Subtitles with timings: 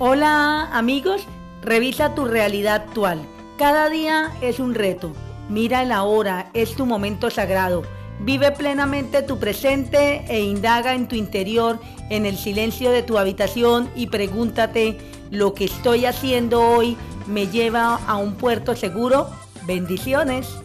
[0.00, 1.24] Hola amigos,
[1.62, 3.24] revisa tu realidad actual.
[3.56, 5.12] Cada día es un reto.
[5.48, 7.84] Mira el ahora, es tu momento sagrado.
[8.18, 11.78] Vive plenamente tu presente e indaga en tu interior,
[12.10, 14.98] en el silencio de tu habitación y pregúntate,
[15.30, 16.96] ¿lo que estoy haciendo hoy
[17.28, 19.28] me lleva a un puerto seguro?
[19.64, 20.63] Bendiciones.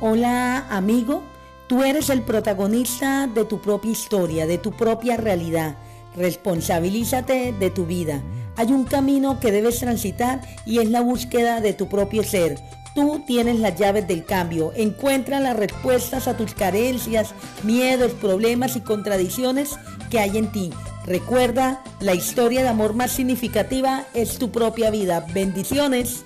[0.00, 1.24] Hola amigo,
[1.66, 5.76] tú eres el protagonista de tu propia historia, de tu propia realidad.
[6.14, 8.22] Responsabilízate de tu vida.
[8.54, 12.60] Hay un camino que debes transitar y es la búsqueda de tu propio ser.
[12.94, 14.72] Tú tienes las llaves del cambio.
[14.76, 17.34] Encuentra las respuestas a tus carencias,
[17.64, 19.80] miedos, problemas y contradicciones
[20.10, 20.70] que hay en ti.
[21.06, 25.26] Recuerda, la historia de amor más significativa es tu propia vida.
[25.34, 26.24] Bendiciones.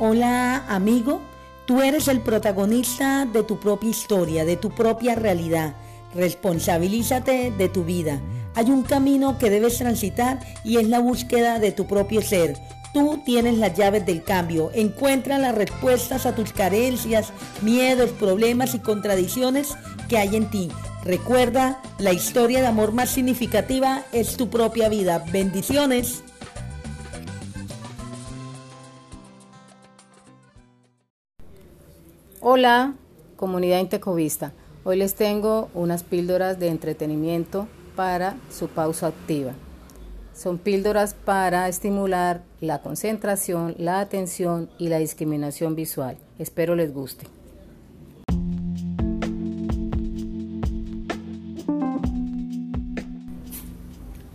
[0.00, 1.20] Hola amigo,
[1.66, 5.76] tú eres el protagonista de tu propia historia, de tu propia realidad.
[6.16, 8.20] Responsabilízate de tu vida.
[8.56, 12.56] Hay un camino que debes transitar y es la búsqueda de tu propio ser.
[12.92, 14.72] Tú tienes las llaves del cambio.
[14.74, 19.76] Encuentra las respuestas a tus carencias, miedos, problemas y contradicciones
[20.08, 20.72] que hay en ti.
[21.04, 25.24] Recuerda, la historia de amor más significativa es tu propia vida.
[25.30, 26.24] Bendiciones.
[32.56, 32.94] Hola,
[33.34, 34.52] comunidad intecovista.
[34.84, 37.66] Hoy les tengo unas píldoras de entretenimiento
[37.96, 39.54] para su pausa activa.
[40.36, 46.16] Son píldoras para estimular la concentración, la atención y la discriminación visual.
[46.38, 47.26] Espero les guste.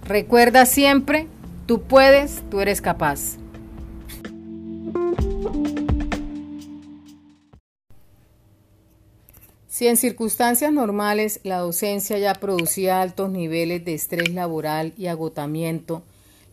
[0.04, 1.28] Recuerda siempre,
[1.68, 3.38] tú puedes, tú eres capaz.
[9.80, 16.04] Si en circunstancias normales la docencia ya producía altos niveles de estrés laboral y agotamiento,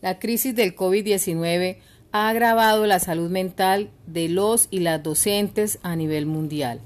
[0.01, 1.75] la crisis del COVID-19
[2.13, 6.79] ha agravado la salud mental de los y las docentes a nivel mundial.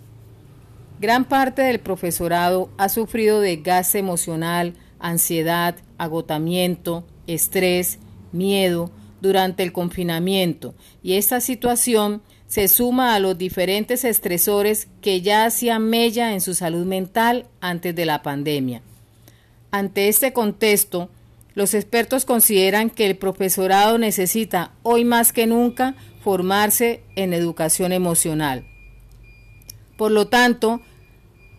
[0.99, 7.99] Gran parte del profesorado ha sufrido desgaste emocional, ansiedad, agotamiento, estrés,
[8.31, 8.89] miedo
[9.21, 10.73] durante el confinamiento
[11.03, 16.53] y esta situación se suma a los diferentes estresores que ya hacían mella en su
[16.53, 18.81] salud mental antes de la pandemia.
[19.71, 21.09] Ante este contexto,
[21.53, 28.67] los expertos consideran que el profesorado necesita hoy más que nunca formarse en educación emocional.
[29.97, 30.81] Por lo tanto,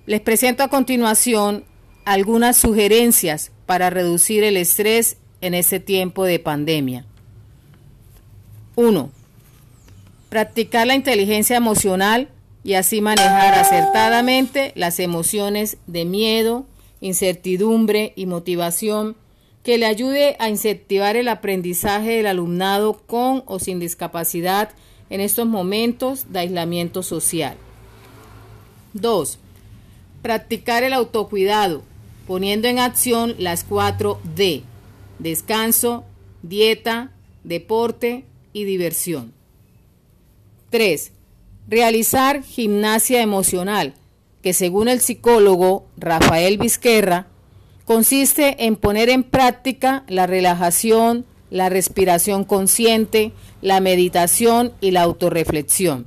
[0.05, 1.65] les presento a continuación
[2.05, 7.07] algunas sugerencias para reducir el estrés en este tiempo de pandemia.
[8.77, 9.22] 1
[10.33, 12.31] practicar la inteligencia emocional
[12.65, 16.65] y así manejar acertadamente las emociones de miedo,
[17.03, 19.15] incertidumbre y motivación
[19.63, 24.71] que le ayude a incentivar el aprendizaje del alumnado con o sin discapacidad
[25.11, 27.59] en estos momentos de aislamiento social.
[28.95, 29.39] 2.
[30.23, 31.83] Practicar el autocuidado,
[32.27, 34.63] poniendo en acción las 4 D,
[35.19, 36.05] descanso,
[36.43, 37.13] dieta,
[37.45, 39.35] deporte y diversión.
[40.73, 41.13] 3.
[41.69, 43.95] Realizar gimnasia emocional,
[44.43, 47.29] que según el psicólogo Rafael Vizquerra,
[47.85, 56.07] consiste en poner en práctica la relajación, la respiración consciente, la meditación y la autorreflexión.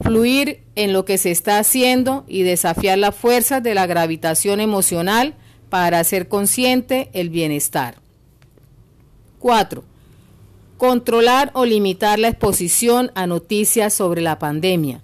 [0.00, 5.34] Fluir en lo que se está haciendo y desafiar las fuerzas de la gravitación emocional
[5.68, 7.96] para hacer consciente el bienestar.
[9.38, 9.84] 4.
[10.80, 15.02] Controlar o limitar la exposición a noticias sobre la pandemia.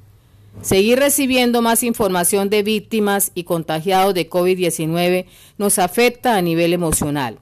[0.62, 5.26] Seguir recibiendo más información de víctimas y contagiados de COVID-19
[5.58, 7.40] nos afecta a nivel emocional.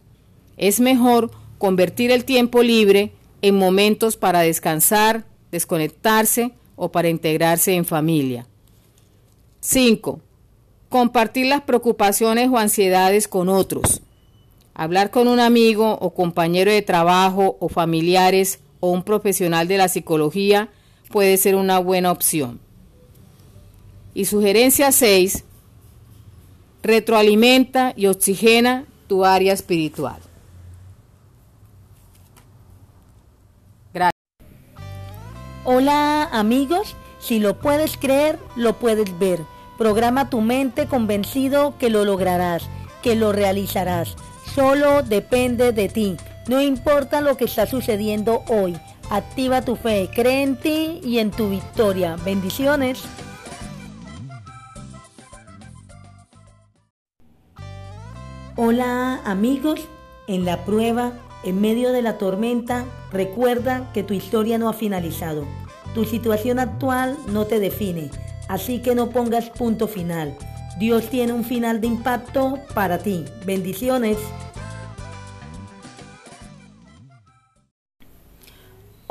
[0.57, 7.85] Es mejor convertir el tiempo libre en momentos para descansar, desconectarse o para integrarse en
[7.85, 8.49] familia.
[9.61, 10.19] 5.
[10.89, 14.03] Compartir las preocupaciones o ansiedades con otros.
[14.75, 19.89] Hablar con un amigo o compañero de trabajo o familiares o un profesional de la
[19.89, 20.69] psicología
[21.11, 22.59] puede ser una buena opción.
[24.15, 25.45] Y sugerencia 6.
[26.83, 30.19] Retroalimenta y oxigena tu área espiritual.
[33.93, 34.13] Gracias.
[35.65, 39.41] Hola amigos, si lo puedes creer, lo puedes ver.
[39.79, 42.65] Programa tu mente convencido que lo lograrás,
[43.03, 44.17] que lo realizarás.
[44.55, 46.17] Solo depende de ti.
[46.47, 48.77] No importa lo que está sucediendo hoy.
[49.11, 52.17] Activa tu fe, cree en ti y en tu victoria.
[52.25, 53.03] Bendiciones.
[58.57, 59.81] Hola amigos,
[60.29, 61.13] en la prueba,
[61.43, 65.45] en medio de la tormenta, recuerda que tu historia no ha finalizado.
[65.95, 68.11] Tu situación actual no te define,
[68.49, 70.37] así que no pongas punto final.
[70.79, 73.25] Dios tiene un final de impacto para ti.
[73.45, 74.19] Bendiciones.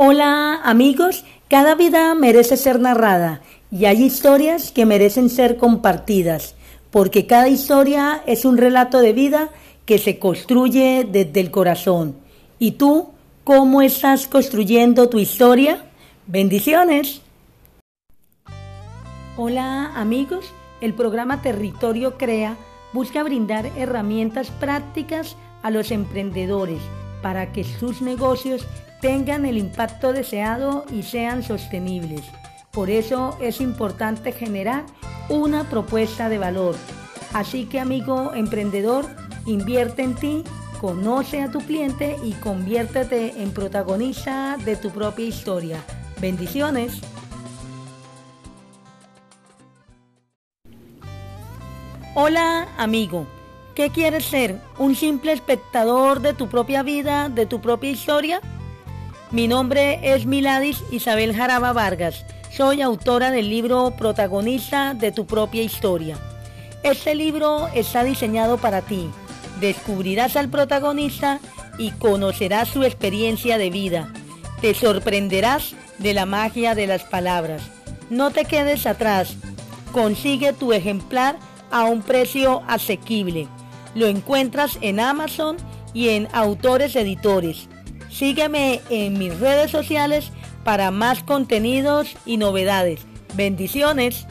[0.05, 3.39] Hola amigos, cada vida merece ser narrada
[3.71, 6.55] y hay historias que merecen ser compartidas,
[6.91, 9.47] porque cada historia es un relato de vida
[9.85, 12.17] que se construye desde el corazón.
[12.59, 13.11] ¿Y tú
[13.45, 15.85] cómo estás construyendo tu historia?
[16.27, 17.21] Bendiciones.
[19.37, 20.51] Hola amigos,
[20.81, 22.57] el programa Territorio Crea
[22.91, 26.81] busca brindar herramientas prácticas a los emprendedores
[27.21, 28.67] para que sus negocios
[29.03, 32.21] tengan el impacto deseado y sean sostenibles.
[32.71, 34.85] Por eso es importante generar
[35.27, 36.77] una propuesta de valor.
[37.33, 39.05] Así que amigo emprendedor,
[39.45, 40.43] invierte en ti,
[40.79, 45.83] conoce a tu cliente y conviértete en protagonista de tu propia historia.
[46.21, 47.01] Bendiciones.
[52.15, 53.27] Hola amigo,
[53.75, 54.61] ¿qué quieres ser?
[54.77, 58.39] ¿Un simple espectador de tu propia vida, de tu propia historia?
[59.33, 62.23] Mi nombre es Miladis Isabel Jaraba Vargas.
[62.51, 66.19] Soy autora del libro Protagonista de tu propia historia.
[66.83, 69.09] Este libro está diseñado para ti.
[69.59, 71.39] Descubrirás al protagonista
[71.79, 74.13] y conocerás su experiencia de vida.
[74.61, 77.63] Te sorprenderás de la magia de las palabras.
[78.11, 79.35] No te quedes atrás.
[79.93, 81.39] Consigue tu ejemplar
[81.71, 83.47] a un precio asequible.
[83.95, 85.57] Lo encuentras en Amazon
[85.91, 87.67] y en Autores Editores.
[88.13, 90.31] Sígueme en mis redes sociales
[90.63, 92.99] para más contenidos y novedades.
[93.33, 94.27] Bendiciones.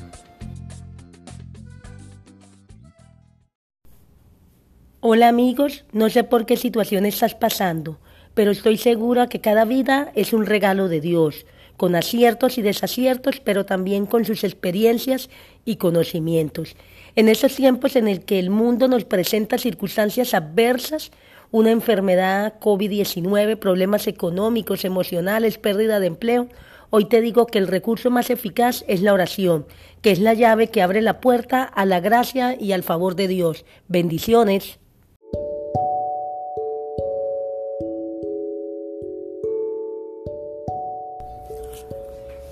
[5.00, 7.98] Hola amigos, no sé por qué situación estás pasando,
[8.34, 11.44] pero estoy segura que cada vida es un regalo de Dios,
[11.76, 15.28] con aciertos y desaciertos, pero también con sus experiencias
[15.64, 16.76] y conocimientos.
[17.16, 21.10] En esos tiempos en el que el mundo nos presenta circunstancias adversas,
[21.52, 26.48] una enfermedad COVID-19, problemas económicos, emocionales, pérdida de empleo,
[26.88, 29.66] hoy te digo que el recurso más eficaz es la oración,
[30.00, 33.28] que es la llave que abre la puerta a la gracia y al favor de
[33.28, 33.66] Dios.
[33.86, 34.78] Bendiciones.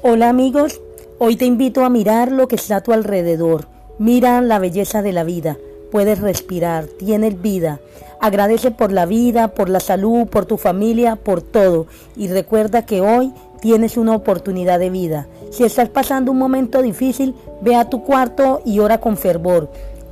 [0.03, 0.81] Hola amigos,
[1.19, 3.67] hoy te invito a mirar lo que está a tu alrededor.
[3.99, 5.57] Mira la belleza de la vida
[5.91, 7.81] puedes respirar, tienes vida.
[8.21, 11.87] Agradece por la vida, por la salud, por tu familia, por todo.
[12.17, 15.27] Y recuerda que hoy tienes una oportunidad de vida.
[15.51, 19.71] Si estás pasando un momento difícil, ve a tu cuarto y ora con fervor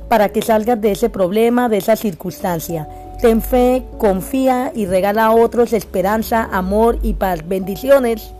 [0.09, 2.89] para que salgas de ese problema, de esa circunstancia.
[3.21, 7.47] Ten fe, confía y regala a otros esperanza, amor y paz.
[7.47, 8.33] Bendiciones.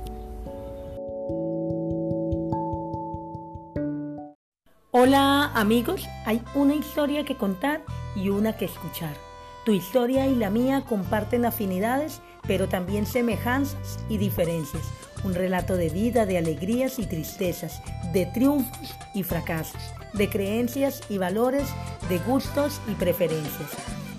[4.91, 7.81] Hola amigos, hay una historia que contar
[8.15, 9.28] y una que escuchar.
[9.69, 14.81] Tu historia y la mía comparten afinidades, pero también semejanzas y diferencias.
[15.23, 17.79] Un relato de vida, de alegrías y tristezas,
[18.11, 19.79] de triunfos y fracasos,
[20.13, 21.69] de creencias y valores,
[22.09, 23.69] de gustos y preferencias.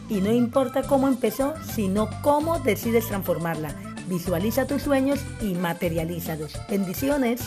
[0.09, 3.75] Y no importa cómo empezó, sino cómo decides transformarla.
[4.07, 6.61] Visualiza tus sueños y materialízalos.
[6.69, 7.40] Bendiciones.